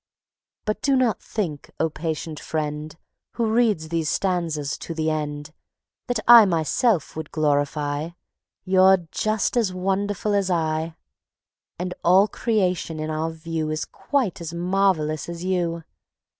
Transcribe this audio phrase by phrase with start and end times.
[0.65, 2.97] But do not think, O patient friend,
[3.33, 5.53] Who reads these stanzas to the end,
[6.07, 8.09] That I myself would glorify....
[8.65, 10.95] You're just as wonderful as I,
[11.77, 15.83] And all Creation in our view Is quite as marvelous as you.